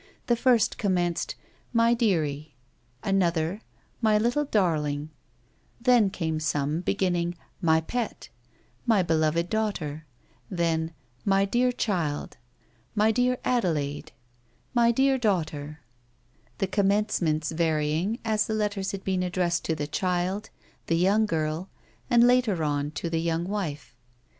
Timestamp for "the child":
19.75-20.49